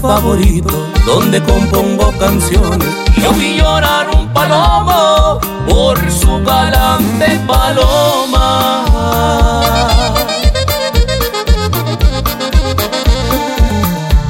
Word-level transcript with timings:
favorito 0.00 0.86
donde 1.04 1.42
compongo 1.42 2.12
canciones. 2.18 2.88
Yo 3.16 3.32
vi 3.32 3.56
llorar 3.56 4.08
un 4.10 4.32
palomo 4.32 5.40
por 5.68 5.98
su 6.10 6.42
galante 6.44 7.40
paloma. 7.46 8.84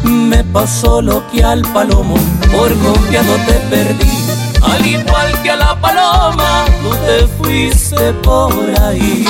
Me 0.02 0.42
pasó 0.44 1.02
lo 1.02 1.22
que 1.30 1.44
al 1.44 1.60
palomo, 1.72 2.14
por 2.50 2.74
confiado 2.78 3.34
te 3.46 3.54
perdí. 3.68 4.08
Al 4.62 4.86
igual 4.86 5.42
que 5.42 5.50
a 5.50 5.56
la 5.56 5.78
paloma, 5.78 6.64
tú 6.82 6.90
te 7.06 7.26
fuiste 7.36 8.12
por 8.22 8.54
ahí. 8.80 9.26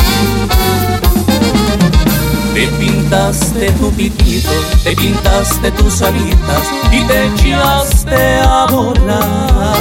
Te 2.58 2.66
pintaste 2.66 3.70
tu 3.78 3.88
pitito, 3.92 4.50
te 4.82 4.96
pintaste 4.96 5.70
tus 5.70 6.02
alitas 6.02 6.64
y 6.90 7.04
te 7.06 7.26
echaste 7.26 8.40
a 8.40 8.66
volar. 8.68 9.76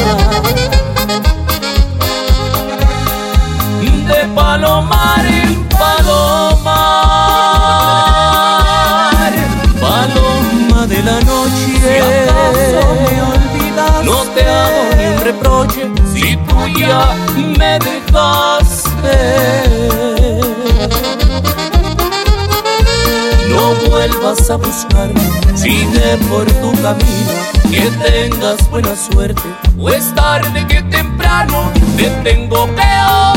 De 3.82 4.27
palomar 4.35 5.26
en 5.26 5.68
palomar, 5.70 6.68
paloma 9.82 10.85
de 10.85 11.01
la 11.01 11.20
noche. 11.21 11.79
Si 11.82 11.98
acaso 11.98 12.96
me 13.01 13.21
olvidas, 13.23 14.05
no 14.05 14.18
te 14.35 14.44
hago 14.44 14.96
ni 14.98 15.05
un 15.16 15.20
reproche 15.23 15.90
si 16.13 16.38
tú 16.38 16.68
ya 16.77 17.16
me 17.57 17.79
dejaste. 17.79 19.76
No 23.68 23.90
vuelvas 23.90 24.49
a 24.49 24.55
buscarme, 24.55 25.20
sigue 25.54 26.18
por 26.29 26.46
tu 26.46 26.71
camino, 26.82 27.34
que 27.70 27.91
tengas 28.01 28.70
buena 28.70 28.96
suerte, 28.96 29.41
o 29.77 29.90
es 29.90 30.15
tarde 30.15 30.65
que 30.68 30.82
temprano 30.84 31.70
te 31.98 32.10
tengo 32.23 32.65
que 32.73 33.37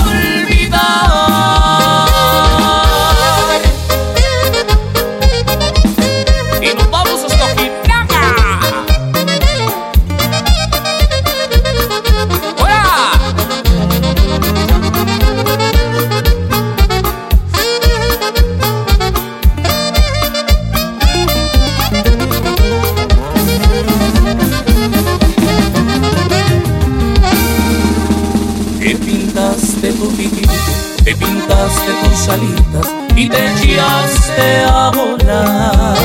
te 31.04 31.14
pintaste 31.14 31.92
tus 32.02 32.28
alitas 32.28 32.88
y 33.16 33.28
te 33.28 33.46
echaste 33.52 34.64
a 34.66 34.90
volar. 34.90 35.96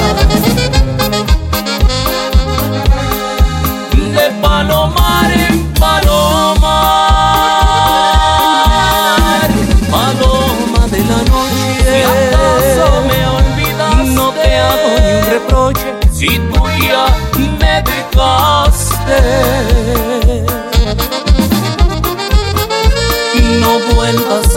De 3.92 4.31
palomar 4.42 5.31
en 5.31 5.74
palomar, 5.74 6.59
paloma 9.92 10.88
de 10.88 11.00
la 11.00 11.18
noche. 11.31 11.66
Si 11.84 11.98
acaso 12.03 12.88
me 13.09 13.19
olvidas, 13.28 13.96
no 14.16 14.25
te 14.31 14.58
hago 14.58 14.90
ni 15.03 15.12
un 15.14 15.25
reproche 15.25 15.88
si 16.12 16.28
tú 16.28 16.62
ya 16.81 17.06
me 17.59 17.74
dejaste. 17.81 19.19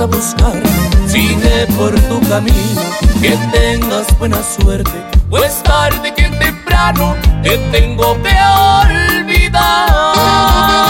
a 0.01 0.05
buscar, 0.05 0.63
sigue 1.07 1.67
por 1.77 1.93
tu 2.03 2.21
camino, 2.29 2.83
que 3.21 3.37
tengas 3.53 4.07
buena 4.19 4.41
suerte, 4.43 4.93
pues 5.29 5.61
tarde 5.65 6.15
que 6.15 6.29
temprano 6.39 7.17
te 7.43 7.59
tengo 7.73 8.17
que 8.23 8.37
olvidar. 8.85 10.88